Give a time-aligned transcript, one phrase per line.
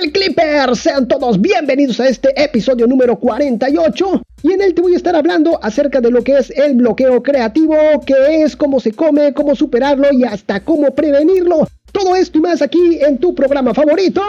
[0.00, 0.78] tal Clippers?
[0.78, 5.14] Sean todos bienvenidos a este episodio número 48 y en él te voy a estar
[5.14, 9.54] hablando acerca de lo que es el bloqueo creativo, qué es, cómo se come, cómo
[9.54, 11.66] superarlo y hasta cómo prevenirlo.
[11.92, 14.22] Todo esto y más aquí en tu programa favorito,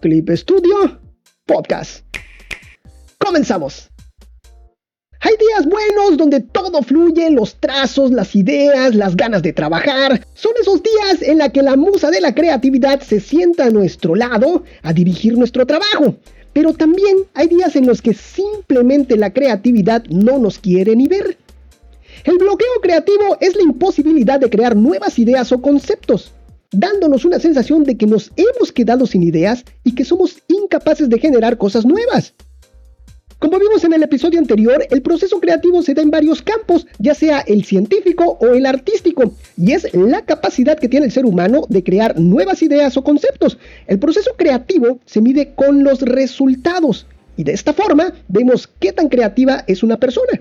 [0.00, 0.98] Clip Studio
[1.46, 2.04] Podcast.
[3.18, 3.95] Comenzamos.
[5.20, 10.26] Hay días buenos donde todo fluye, los trazos, las ideas, las ganas de trabajar.
[10.34, 14.14] Son esos días en la que la musa de la creatividad se sienta a nuestro
[14.14, 16.16] lado a dirigir nuestro trabajo.
[16.52, 21.38] Pero también hay días en los que simplemente la creatividad no nos quiere ni ver.
[22.24, 26.32] El bloqueo creativo es la imposibilidad de crear nuevas ideas o conceptos,
[26.72, 31.18] dándonos una sensación de que nos hemos quedado sin ideas y que somos incapaces de
[31.18, 32.34] generar cosas nuevas.
[33.38, 37.14] Como vimos en el episodio anterior, el proceso creativo se da en varios campos, ya
[37.14, 41.66] sea el científico o el artístico, y es la capacidad que tiene el ser humano
[41.68, 43.58] de crear nuevas ideas o conceptos.
[43.88, 49.10] El proceso creativo se mide con los resultados, y de esta forma vemos qué tan
[49.10, 50.40] creativa es una persona.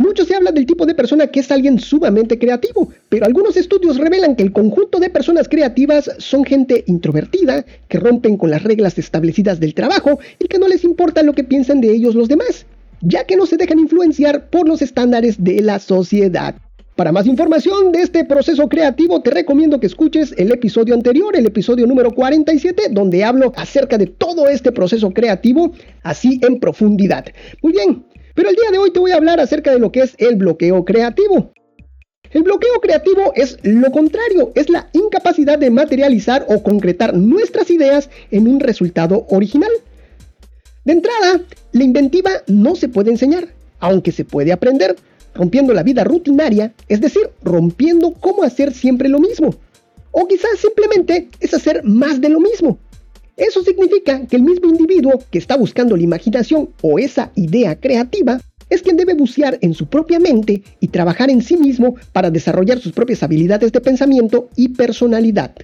[0.00, 3.98] Mucho se habla del tipo de persona que es alguien sumamente creativo, pero algunos estudios
[3.98, 8.96] revelan que el conjunto de personas creativas son gente introvertida, que rompen con las reglas
[8.96, 12.64] establecidas del trabajo y que no les importa lo que piensan de ellos los demás,
[13.02, 16.54] ya que no se dejan influenciar por los estándares de la sociedad.
[16.96, 21.46] Para más información de este proceso creativo, te recomiendo que escuches el episodio anterior, el
[21.46, 27.24] episodio número 47, donde hablo acerca de todo este proceso creativo, así en profundidad.
[27.62, 30.00] Muy bien, pero el día de hoy te voy a hablar acerca de lo que
[30.00, 31.52] es el bloqueo creativo.
[32.30, 38.08] El bloqueo creativo es lo contrario, es la incapacidad de materializar o concretar nuestras ideas
[38.30, 39.70] en un resultado original.
[40.84, 41.42] De entrada,
[41.72, 43.48] la inventiva no se puede enseñar,
[43.80, 44.94] aunque se puede aprender,
[45.34, 49.54] rompiendo la vida rutinaria, es decir, rompiendo cómo hacer siempre lo mismo.
[50.12, 52.78] O quizás simplemente es hacer más de lo mismo.
[53.40, 58.38] Eso significa que el mismo individuo que está buscando la imaginación o esa idea creativa
[58.68, 62.80] es quien debe bucear en su propia mente y trabajar en sí mismo para desarrollar
[62.80, 65.54] sus propias habilidades de pensamiento y personalidad.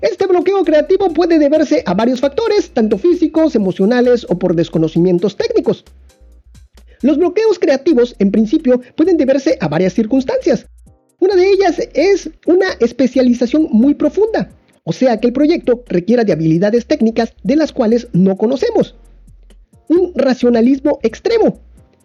[0.00, 5.84] Este bloqueo creativo puede deberse a varios factores, tanto físicos, emocionales o por desconocimientos técnicos.
[7.00, 10.66] Los bloqueos creativos, en principio, pueden deberse a varias circunstancias.
[11.18, 14.50] Una de ellas es una especialización muy profunda,
[14.84, 18.96] o sea que el proyecto requiera de habilidades técnicas de las cuales no conocemos.
[19.88, 21.60] Un racionalismo extremo,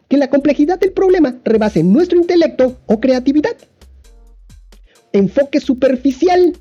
[0.07, 3.55] que la complejidad del problema rebase nuestro intelecto o creatividad.
[5.11, 6.53] Enfoque superficial,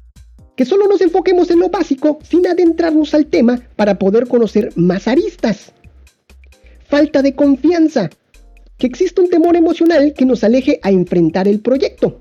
[0.57, 5.07] que solo nos enfoquemos en lo básico sin adentrarnos al tema para poder conocer más
[5.07, 5.73] aristas.
[6.89, 8.09] Falta de confianza,
[8.79, 12.19] que existe un temor emocional que nos aleje a enfrentar el proyecto.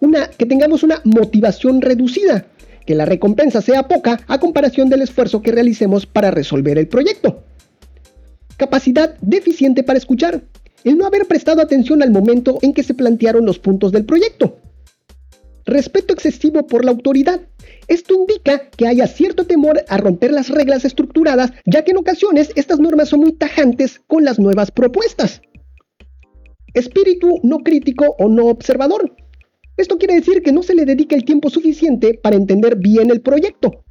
[0.00, 2.46] Una, que tengamos una motivación reducida,
[2.86, 7.42] que la recompensa sea poca a comparación del esfuerzo que realicemos para resolver el proyecto.
[8.56, 10.42] Capacidad deficiente para escuchar.
[10.84, 14.58] El no haber prestado atención al momento en que se plantearon los puntos del proyecto.
[15.64, 17.40] Respeto excesivo por la autoridad.
[17.88, 22.50] Esto indica que haya cierto temor a romper las reglas estructuradas, ya que en ocasiones
[22.54, 25.40] estas normas son muy tajantes con las nuevas propuestas.
[26.74, 29.14] Espíritu no crítico o no observador.
[29.76, 33.20] Esto quiere decir que no se le dedica el tiempo suficiente para entender bien el
[33.20, 33.84] proyecto.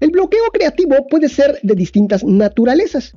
[0.00, 3.16] El bloqueo creativo puede ser de distintas naturalezas.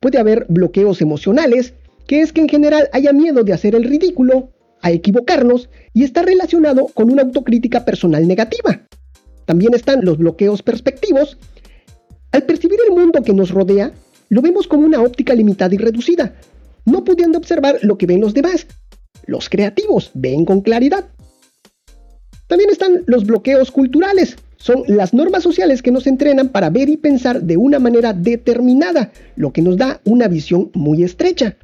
[0.00, 1.74] Puede haber bloqueos emocionales,
[2.06, 4.50] que es que en general haya miedo de hacer el ridículo,
[4.82, 8.86] a equivocarnos, y está relacionado con una autocrítica personal negativa.
[9.46, 11.38] También están los bloqueos perspectivos.
[12.32, 13.92] Al percibir el mundo que nos rodea,
[14.28, 16.34] lo vemos como una óptica limitada y reducida,
[16.84, 18.66] no pudiendo observar lo que ven los demás,
[19.26, 21.04] los creativos ven con claridad.
[22.46, 24.36] También están los bloqueos culturales.
[24.56, 29.12] Son las normas sociales que nos entrenan para ver y pensar de una manera determinada,
[29.36, 31.56] lo que nos da una visión muy estrecha.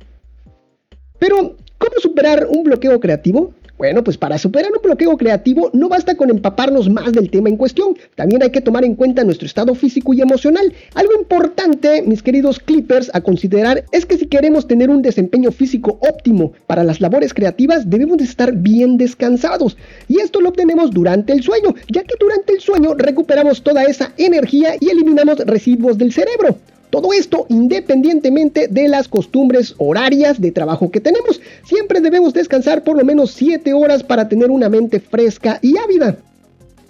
[1.18, 3.54] Pero, ¿cómo superar un bloqueo creativo?
[3.80, 7.56] Bueno, pues para superar un bloqueo creativo no basta con empaparnos más del tema en
[7.56, 10.74] cuestión, también hay que tomar en cuenta nuestro estado físico y emocional.
[10.92, 15.98] Algo importante, mis queridos clippers, a considerar es que si queremos tener un desempeño físico
[16.02, 19.78] óptimo para las labores creativas, debemos de estar bien descansados.
[20.08, 24.12] Y esto lo obtenemos durante el sueño, ya que durante el sueño recuperamos toda esa
[24.18, 26.58] energía y eliminamos residuos del cerebro.
[26.90, 31.40] Todo esto independientemente de las costumbres horarias de trabajo que tenemos.
[31.64, 36.16] Siempre debemos descansar por lo menos 7 horas para tener una mente fresca y ávida.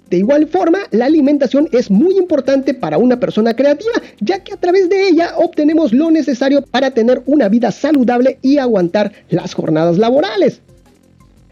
[0.09, 4.57] De igual forma, la alimentación es muy importante para una persona creativa, ya que a
[4.57, 9.97] través de ella obtenemos lo necesario para tener una vida saludable y aguantar las jornadas
[9.97, 10.59] laborales.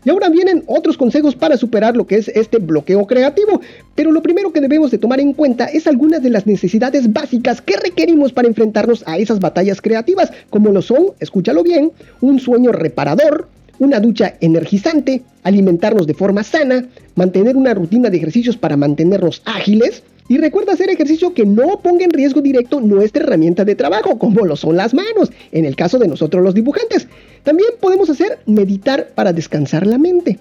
[0.04, 3.62] Y ahora vienen otros consejos para superar lo que es este bloqueo creativo,
[3.96, 7.62] pero lo primero que debemos de tomar en cuenta es algunas de las necesidades básicas
[7.62, 11.92] que requerimos para enfrentarnos a esas batallas creativas, como lo son, escúchalo bien,
[12.22, 13.48] un sueño reparador,
[13.80, 16.86] una ducha energizante, alimentarnos de forma sana,
[17.16, 22.06] mantener una rutina de ejercicios para mantenernos ágiles, y recuerda hacer ejercicio que no ponga
[22.06, 25.98] en riesgo directo nuestra herramienta de trabajo, como lo son las manos, en el caso
[25.98, 27.08] de nosotros los dibujantes.
[27.44, 30.40] También podemos hacer meditar para descansar la mente.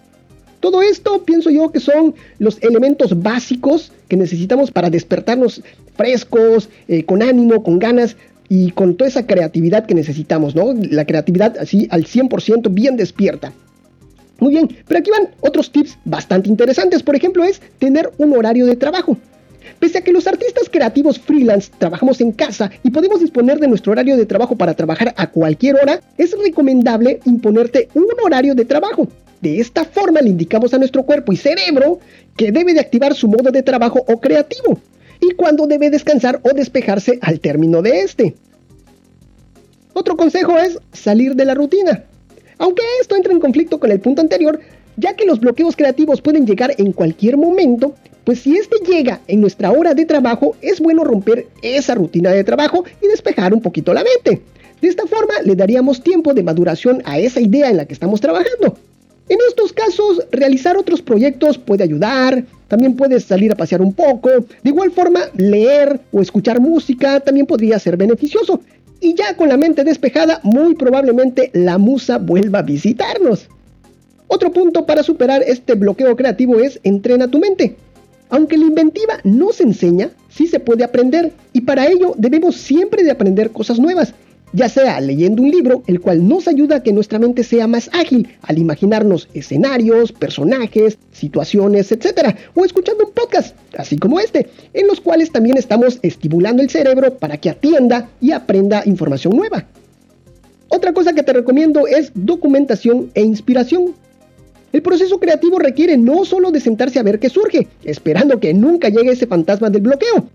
[0.61, 5.63] Todo esto pienso yo que son los elementos básicos que necesitamos para despertarnos
[5.97, 8.17] frescos, eh, con ánimo, con ganas
[8.51, 10.75] y con toda esa creatividad que necesitamos, ¿no?
[10.75, 13.55] La creatividad así al 100% bien despierta.
[14.39, 17.03] Muy bien, pero aquí van otros tips bastante interesantes.
[17.03, 19.17] Por ejemplo, es tener un horario de trabajo.
[19.79, 23.93] Pese a que los artistas creativos freelance trabajamos en casa y podemos disponer de nuestro
[23.93, 29.07] horario de trabajo para trabajar a cualquier hora, es recomendable imponerte un horario de trabajo.
[29.41, 32.01] De esta forma le indicamos a nuestro cuerpo y cerebro
[32.37, 34.81] que debe de activar su modo de trabajo o creativo
[35.21, 38.35] y cuándo debe descansar o despejarse al término de este.
[39.93, 42.05] Otro consejo es salir de la rutina.
[42.59, 44.61] Aunque esto entra en conflicto con el punto anterior,
[44.99, 49.41] ya que los bloqueos creativos pueden llegar en cualquier momento, pues si este llega en
[49.41, 53.95] nuestra hora de trabajo, es bueno romper esa rutina de trabajo y despejar un poquito
[53.95, 54.43] la mente.
[54.83, 58.21] De esta forma le daríamos tiempo de maduración a esa idea en la que estamos
[58.21, 58.77] trabajando.
[59.29, 64.31] En estos casos, realizar otros proyectos puede ayudar, también puedes salir a pasear un poco,
[64.31, 68.61] de igual forma, leer o escuchar música también podría ser beneficioso.
[69.01, 73.49] Y ya con la mente despejada, muy probablemente la musa vuelva a visitarnos.
[74.29, 77.77] Otro punto para superar este bloqueo creativo es entrena tu mente.
[78.29, 83.03] Aunque la inventiva no se enseña, sí se puede aprender y para ello debemos siempre
[83.03, 84.13] de aprender cosas nuevas,
[84.53, 87.89] ya sea leyendo un libro, el cual nos ayuda a que nuestra mente sea más
[87.95, 92.37] ágil al imaginarnos escenarios, personajes, situaciones, etc.
[92.55, 97.17] O escuchando un podcast, así como este, en los cuales también estamos estimulando el cerebro
[97.17, 99.67] para que atienda y aprenda información nueva.
[100.69, 103.95] Otra cosa que te recomiendo es documentación e inspiración.
[104.71, 108.91] El proceso creativo requiere no solo de sentarse a ver qué surge, esperando que nunca
[108.91, 110.29] llegue ese fantasma del bloqueo.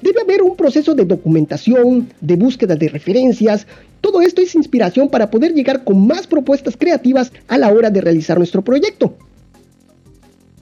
[0.00, 3.66] Debe haber un proceso de documentación, de búsqueda de referencias.
[4.00, 8.00] Todo esto es inspiración para poder llegar con más propuestas creativas a la hora de
[8.00, 9.16] realizar nuestro proyecto.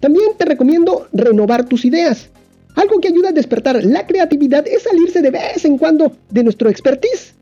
[0.01, 2.31] También te recomiendo renovar tus ideas.
[2.77, 6.71] Algo que ayuda a despertar la creatividad es salirse de vez en cuando de nuestro
[6.71, 7.35] expertise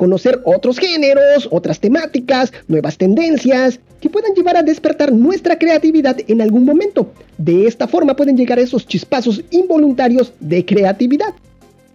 [0.00, 6.40] conocer otros géneros, otras temáticas, nuevas tendencias, que puedan llevar a despertar nuestra creatividad en
[6.40, 7.12] algún momento.
[7.36, 11.34] De esta forma pueden llegar esos chispazos involuntarios de creatividad.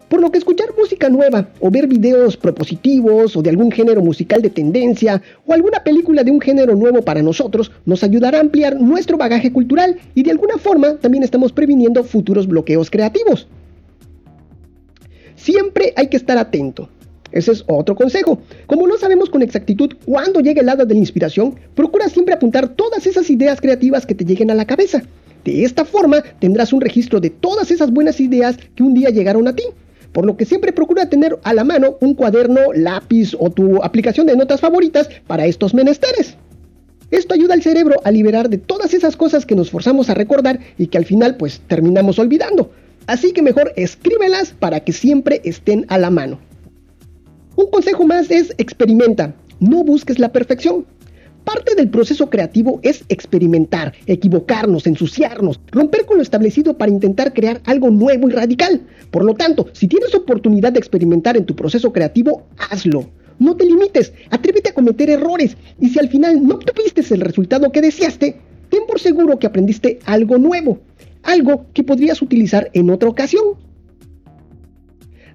[0.08, 4.40] Por lo que escuchar música nueva o ver videos propositivos o de algún género musical
[4.44, 8.80] de tendencia o alguna película de un género nuevo para nosotros nos ayudará a ampliar
[8.80, 13.48] nuestro bagaje cultural y de alguna forma también estamos previniendo futuros bloqueos creativos.
[15.36, 16.88] Siempre hay que estar atento.
[17.36, 18.40] Ese es otro consejo.
[18.66, 22.70] Como no sabemos con exactitud cuándo llega el hada de la inspiración, procura siempre apuntar
[22.70, 25.04] todas esas ideas creativas que te lleguen a la cabeza.
[25.44, 29.50] De esta forma tendrás un registro de todas esas buenas ideas que un día llegaron
[29.50, 29.64] a ti.
[30.14, 34.28] Por lo que siempre procura tener a la mano un cuaderno, lápiz o tu aplicación
[34.28, 36.38] de notas favoritas para estos menesteres.
[37.12, 40.62] Esto ayuda al cerebro a liberar de todas esas cosas que nos forzamos a recordar
[40.78, 42.72] y que al final pues terminamos olvidando.
[43.08, 46.40] Así que mejor escríbelas para que siempre estén a la mano.
[47.56, 50.86] Un consejo más es experimenta, no busques la perfección.
[51.46, 57.62] Parte del proceso creativo es experimentar, equivocarnos, ensuciarnos, romper con lo establecido para intentar crear
[57.66, 58.82] algo nuevo y radical.
[59.10, 63.10] Por lo tanto, si tienes oportunidad de experimentar en tu proceso creativo, hazlo.
[63.40, 67.72] No te limites, atrévete a cometer errores y si al final no obtuviste el resultado
[67.72, 68.38] que deseaste,
[68.70, 70.80] ten por seguro que aprendiste algo nuevo,
[71.24, 73.44] algo que podrías utilizar en otra ocasión.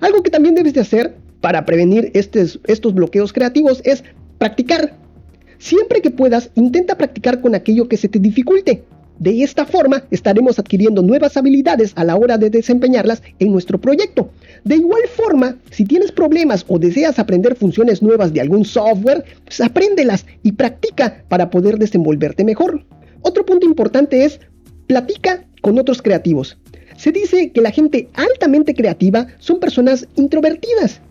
[0.01, 4.05] Algo que también debes de hacer para prevenir estos, bloqueos creativos es
[4.39, 4.95] practicar.
[5.59, 8.85] Siempre que puedas, intenta practicar con aquello que se te dificulte.
[9.19, 14.31] De esta forma estaremos adquiriendo nuevas habilidades a la hora de desempeñarlas en nuestro proyecto.
[14.65, 19.61] De igual forma, si tienes problemas o deseas aprender funciones nuevas de algún software, pues
[19.61, 22.87] apréndelas y practica para poder desenvolverte mejor.
[23.21, 24.41] Otro punto importante es
[24.87, 26.57] platica con otros creativos.
[26.97, 31.03] Se dice que la gente altamente creativa son personas introvertidas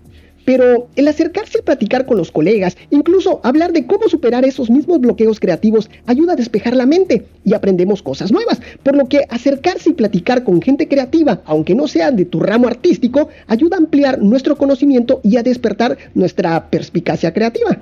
[0.50, 5.00] pero el acercarse y platicar con los colegas, incluso hablar de cómo superar esos mismos
[5.00, 8.60] bloqueos creativos, ayuda a despejar la mente y aprendemos cosas nuevas.
[8.82, 12.68] Por lo que acercarse y platicar con gente creativa, aunque no sea de tu ramo
[12.68, 17.78] artístico, ayuda a ampliar nuestro conocimiento y a despertar nuestra perspicacia creativa.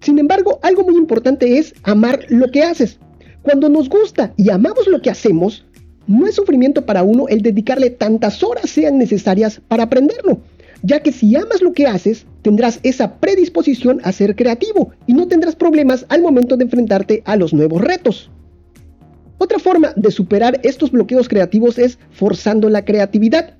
[0.00, 2.98] Sin embargo, algo muy importante es amar lo que haces.
[3.42, 5.64] Cuando nos gusta y amamos lo que hacemos,
[6.08, 10.40] no es sufrimiento para uno el dedicarle tantas horas sean necesarias para aprenderlo,
[10.82, 15.28] ya que si amas lo que haces, tendrás esa predisposición a ser creativo y no
[15.28, 18.30] tendrás problemas al momento de enfrentarte a los nuevos retos.
[19.38, 23.54] Otra forma de superar estos bloqueos creativos es forzando la creatividad.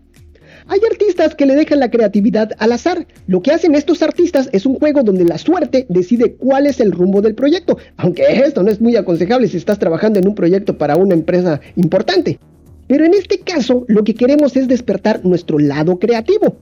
[0.66, 3.06] Hay artistas que le dejan la creatividad al azar.
[3.26, 6.92] Lo que hacen estos artistas es un juego donde la suerte decide cuál es el
[6.92, 10.76] rumbo del proyecto, aunque esto no es muy aconsejable si estás trabajando en un proyecto
[10.76, 12.38] para una empresa importante.
[12.86, 16.58] Pero en este caso, lo que queremos es despertar nuestro lado creativo.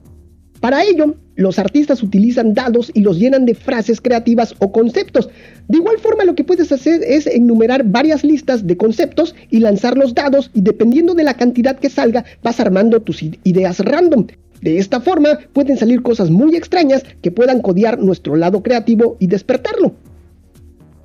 [0.59, 5.29] Para ello, los artistas utilizan dados y los llenan de frases creativas o conceptos.
[5.69, 9.97] De igual forma, lo que puedes hacer es enumerar varias listas de conceptos y lanzar
[9.97, 14.27] los dados y dependiendo de la cantidad que salga, vas armando tus ideas random.
[14.61, 19.27] De esta forma pueden salir cosas muy extrañas que puedan codiar nuestro lado creativo y
[19.27, 19.93] despertarlo.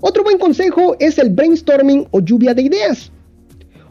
[0.00, 3.12] Otro buen consejo es el brainstorming o lluvia de ideas.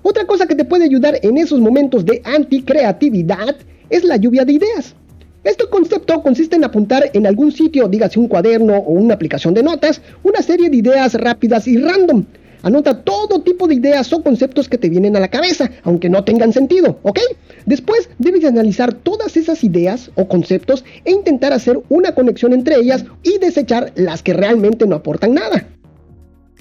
[0.01, 3.55] Otra cosa que te puede ayudar en esos momentos de anticreatividad
[3.89, 4.95] es la lluvia de ideas.
[5.43, 9.61] Este concepto consiste en apuntar en algún sitio, dígase un cuaderno o una aplicación de
[9.61, 12.23] notas, una serie de ideas rápidas y random.
[12.61, 16.23] Anota todo tipo de ideas o conceptos que te vienen a la cabeza, aunque no
[16.23, 17.19] tengan sentido, ¿ok?
[17.65, 23.03] Después debes analizar todas esas ideas o conceptos e intentar hacer una conexión entre ellas
[23.21, 25.67] y desechar las que realmente no aportan nada.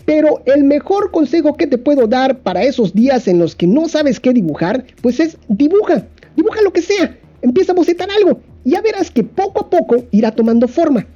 [0.04, 3.88] Pero el mejor consejo que te puedo dar para esos días en los que no
[3.88, 8.80] sabes qué dibujar, pues es dibuja, dibuja lo que sea, empieza a bocetar algo ya
[8.80, 11.06] verás que poco a poco irá tomando forma.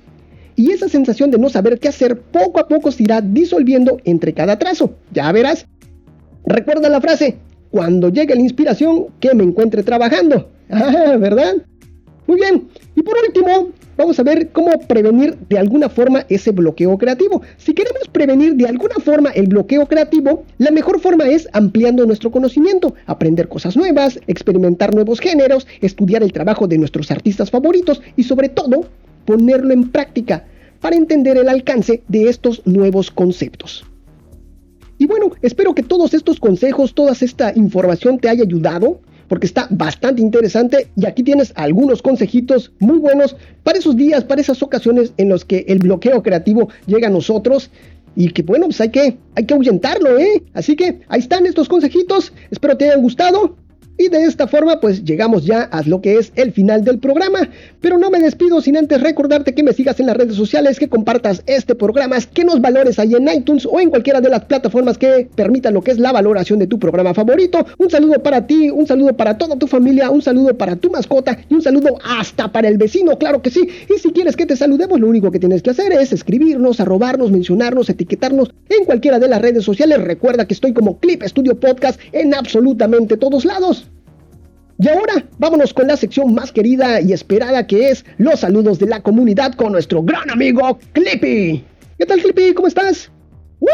[0.57, 4.33] Y esa sensación de no saber qué hacer poco a poco se irá disolviendo entre
[4.33, 4.95] cada trazo.
[5.13, 5.67] Ya verás.
[6.47, 7.37] Recuerda la frase,
[7.71, 10.51] cuando llegue la inspiración, que me encuentre trabajando.
[10.69, 11.55] Ah, ¿verdad?
[12.27, 12.69] Muy bien.
[12.95, 17.43] Y por último, vamos a ver cómo prevenir de alguna forma ese bloqueo creativo.
[17.57, 22.31] Si queremos prevenir de alguna forma el bloqueo creativo, la mejor forma es ampliando nuestro
[22.31, 28.25] conocimiento, aprender cosas nuevas, experimentar nuevos géneros, estudiar el trabajo de nuestros artistas favoritos y
[28.25, 28.87] sobre todo
[29.25, 30.45] ponerlo en práctica
[30.81, 33.85] para entender el alcance de estos nuevos conceptos.
[34.99, 39.67] Y bueno, espero que todos estos consejos, toda esta información te haya ayudado porque está
[39.71, 40.89] bastante interesante.
[40.97, 45.45] Y aquí tienes algunos consejitos muy buenos para esos días, para esas ocasiones en los
[45.45, 47.71] que el bloqueo creativo llega a nosotros.
[48.15, 50.43] Y que bueno, pues hay que, hay que ahuyentarlo, ¿eh?
[50.55, 53.57] Así que ahí están estos consejitos, espero te hayan gustado
[53.99, 57.49] y de esta forma pues llegamos ya a lo que es el final del programa.
[57.81, 60.89] Pero no me despido sin antes recordarte que me sigas en las redes sociales, que
[60.89, 64.99] compartas este programa, que nos valores ahí en iTunes o en cualquiera de las plataformas
[64.99, 67.67] que permitan lo que es la valoración de tu programa favorito.
[67.79, 71.39] Un saludo para ti, un saludo para toda tu familia, un saludo para tu mascota
[71.49, 73.69] y un saludo hasta para el vecino, claro que sí.
[73.95, 77.31] Y si quieres que te saludemos, lo único que tienes que hacer es escribirnos, arrobarnos,
[77.31, 80.03] mencionarnos, etiquetarnos en cualquiera de las redes sociales.
[80.03, 83.86] Recuerda que estoy como Clip Studio Podcast en absolutamente todos lados.
[84.79, 88.87] Y ahora vámonos con la sección más querida y esperada que es los saludos de
[88.87, 91.65] la comunidad con nuestro gran amigo Clippy.
[91.99, 92.53] ¿Qué tal Clippy?
[92.53, 93.11] ¿Cómo estás?
[93.59, 93.73] ¡Hola!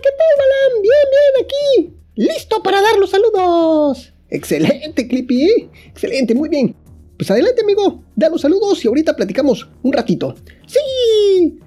[0.00, 0.82] ¿Qué tal, Balam?
[0.82, 1.96] Bien, bien, aquí.
[2.14, 4.12] Listo para dar los saludos.
[4.28, 5.68] Excelente, Clippy.
[5.86, 6.76] Excelente, muy bien.
[7.18, 8.04] Pues adelante, amigo.
[8.14, 10.36] Da los saludos y ahorita platicamos un ratito.
[10.66, 11.58] ¡Sí!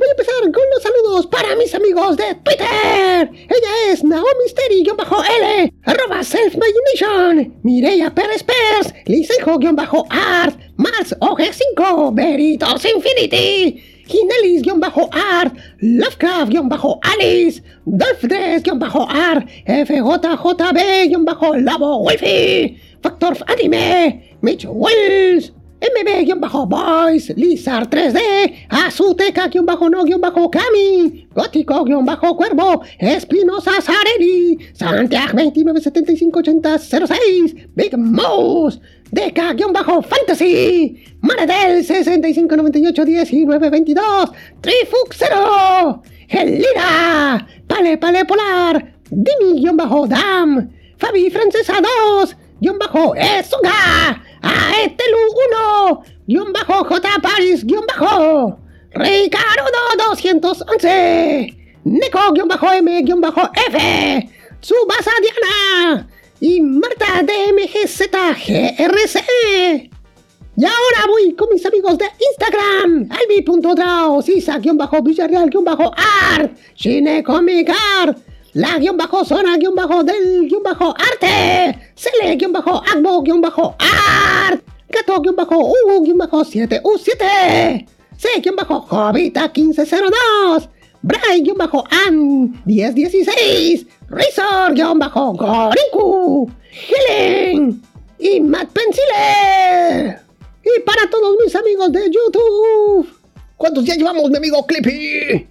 [0.00, 3.30] Voy a empezar con los saludos para mis amigos de Twitter.
[3.34, 15.54] Ella es Naomi Steri-L, arroba Self-Imagination, Mireia Pérez Pers, Lisenjo-Art, Mars OG5, Veritos Infinity, Ginelis-Art,
[15.80, 20.78] Lovecraft-Alice, Dolph3-Art, FJJB-Labo
[22.04, 28.18] Wolfie, Factor Anime, Mitch Wells, MB-Boys, Lizard 3D,
[28.68, 38.78] Azuteca-No-Kami, Gótico-Cuervo, Espinosa Sarelli, Santiago 29758006, Big Mouse,
[39.10, 50.68] Deca-Fantasy, Maradel 65981922, Trifuxero, Gelira, Pale Pale Polar, Dimi-Dam,
[50.98, 55.18] Fabi Francesa 2, guion bajo Esuga, Aetelu
[55.52, 57.08] 1, guion bajo J.
[57.22, 58.58] Paris, guion bajo.
[58.92, 59.62] Ricardo
[60.18, 63.78] 211, Neko guion bajo M guion bajo F,
[64.60, 66.08] Tsubasa Diana.
[66.40, 69.16] Y Marta DMGZGRC.
[70.56, 78.18] Y ahora voy con mis amigos de Instagram, albi.drao, Sisa-Villarreal-Art, Shine Comic Art,
[78.54, 83.40] la guion bajo zona guion bajo del guion bajo arte, cele guion bajo agbo guion
[83.40, 90.68] bajo art, gato guion bajo u guion bajo 7 u 7, C-Jovita1502,
[91.02, 97.82] Brian-An1016, Razor-Gorinku, Helen
[98.18, 100.18] y Matt Pencile.
[100.62, 103.08] Y para todos mis amigos de YouTube.
[103.56, 105.46] ¿Cuántos ya llevamos, mi amigo Clippy?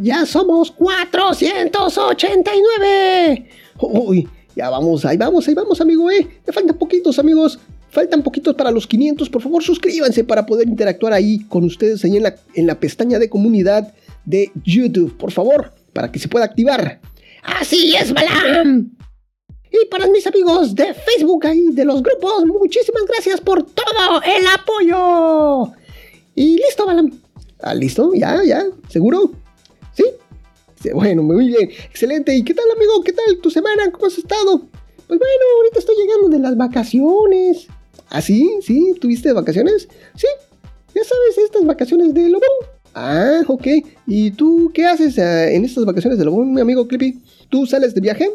[0.00, 3.46] Ya somos 489.
[3.80, 4.26] Uy,
[4.56, 6.26] ya vamos, ahí vamos, ahí vamos, amigo, eh.
[6.46, 7.58] Me faltan poquitos, amigos.
[7.90, 9.28] Faltan poquitos para los 500.
[9.28, 13.18] Por favor, suscríbanse para poder interactuar ahí con ustedes ahí en la, en la pestaña
[13.18, 13.92] de comunidad
[14.24, 15.18] de YouTube.
[15.18, 16.98] Por favor, para que se pueda activar.
[17.42, 18.96] Así es, Balam.
[19.70, 24.46] Y para mis amigos de Facebook ahí, de los grupos, muchísimas gracias por todo el
[24.46, 25.74] apoyo.
[26.34, 27.10] Y listo, Balam.
[27.60, 29.32] Ah, listo, ya, ya, seguro.
[30.94, 32.34] Bueno, muy bien, excelente.
[32.34, 33.02] ¿Y qué tal, amigo?
[33.04, 33.90] ¿Qué tal tu semana?
[33.92, 34.60] ¿Cómo has estado?
[35.06, 37.66] Pues bueno, ahorita estoy llegando de las vacaciones.
[38.08, 38.50] ¿Ah, sí?
[38.62, 38.94] ¿Sí?
[38.98, 39.88] ¿Tuviste vacaciones?
[40.14, 40.26] Sí,
[40.94, 42.48] ya sabes, estas vacaciones de Lobón.
[42.94, 43.66] Ah, ok.
[44.06, 47.20] ¿Y tú qué haces eh, en estas vacaciones de Lobón, mi amigo Clippy?
[47.50, 48.30] ¿Tú sales de viaje?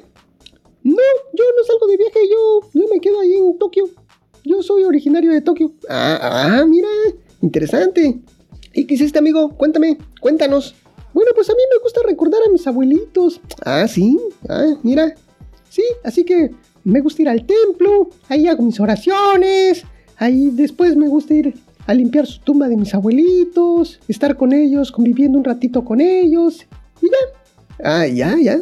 [0.83, 0.95] No,
[1.33, 3.89] yo no salgo de viaje, yo, yo me quedo ahí en Tokio.
[4.43, 5.73] Yo soy originario de Tokio.
[5.89, 6.87] Ah, ah, mira,
[7.41, 8.19] interesante.
[8.71, 9.49] ¿Y qué hiciste, amigo?
[9.57, 10.75] Cuéntame, cuéntanos.
[11.15, 13.39] Bueno, pues a mí me gusta recordar a mis abuelitos.
[13.63, 14.19] Ah, sí,
[14.49, 15.15] ah, mira.
[15.69, 16.51] Sí, así que
[16.83, 19.85] me gusta ir al templo, ahí hago mis oraciones,
[20.17, 21.53] ahí después me gusta ir
[21.87, 26.65] a limpiar su tumba de mis abuelitos, estar con ellos, conviviendo un ratito con ellos,
[27.01, 27.81] y ya.
[27.81, 28.59] Ah, ya, ya.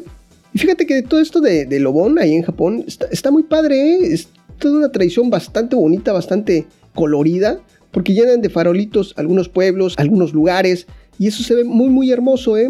[0.53, 4.13] Y fíjate que todo esto de, de Lobón ahí en Japón está, muy padre, ¿eh?
[4.13, 4.27] es
[4.59, 10.85] toda una tradición bastante bonita, bastante colorida, porque llenan de farolitos algunos pueblos, algunos lugares,
[11.19, 12.69] y eso se ve muy, muy hermoso, ¿eh?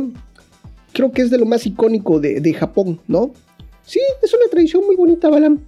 [0.92, 3.32] Creo que es de lo más icónico de, de Japón, ¿no?
[3.86, 5.60] Sí, es una tradición muy bonita, Balam.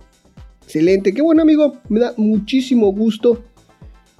[0.63, 3.43] Excelente, qué bueno amigo, me da muchísimo gusto.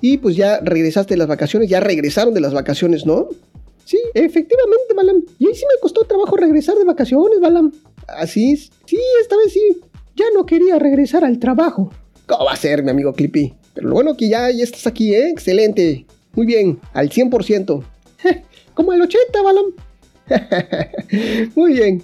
[0.02, 3.30] Y pues ya regresaste de las vacaciones, ya regresaron de las vacaciones, ¿no?
[3.86, 5.24] Sí, efectivamente, Balam.
[5.40, 7.72] Y ahí sí me costó trabajo regresar de vacaciones, Balam.
[8.08, 8.72] ¿Así es?
[8.86, 9.82] Sí, esta vez sí.
[10.16, 11.92] Ya no quería regresar al trabajo.
[12.26, 13.54] ¿Cómo va a ser, mi amigo Clippy?
[13.74, 15.30] Pero lo bueno que ya, ya estás aquí, ¿eh?
[15.30, 16.06] Excelente.
[16.34, 17.84] Muy bien, al 100%.
[18.74, 19.66] Como al 80, Balam.
[21.56, 22.04] Muy bien.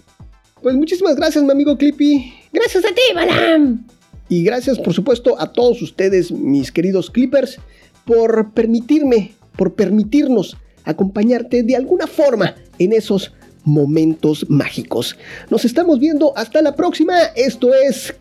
[0.62, 2.34] Pues muchísimas gracias, mi amigo Clippy.
[2.53, 3.86] Gracias a ti, Balam.
[4.29, 7.60] Y gracias, por supuesto, a todos ustedes, mis queridos Clippers,
[8.05, 15.17] por permitirme, por permitirnos acompañarte de alguna forma en esos momentos mágicos.
[15.49, 17.13] Nos estamos viendo hasta la próxima.
[17.36, 18.13] Esto es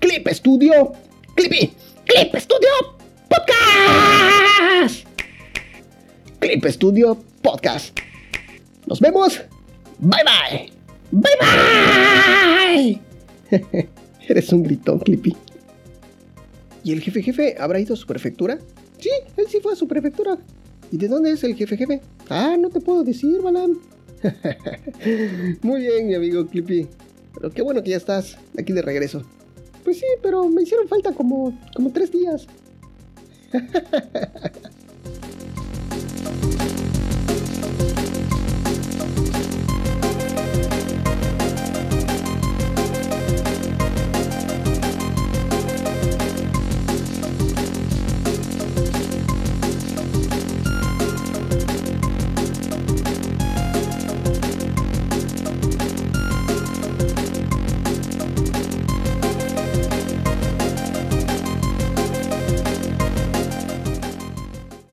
[0.00, 0.92] Clip Studio.
[1.34, 1.72] Clippy.
[2.04, 2.68] Clip Studio
[3.28, 5.06] Podcast.
[6.38, 7.96] Clip Studio Podcast.
[8.88, 9.40] Nos vemos.
[10.00, 10.72] Bye bye.
[11.12, 13.00] Bye
[13.52, 13.88] bye.
[14.28, 15.36] Eres un gritón, Clippy.
[16.82, 18.58] ¿Y el jefe jefe habrá ido a su prefectura?
[18.98, 20.36] Sí, él sí fue a su prefectura.
[20.90, 22.00] ¿Y de dónde es el jefe jefe?
[22.28, 23.78] Ah, no te puedo decir, Balam.
[25.62, 26.88] Muy bien, mi amigo Clippy.
[27.32, 29.22] Pero qué bueno que ya estás aquí de regreso.
[29.84, 32.48] Pues sí, pero me hicieron falta como, como tres días.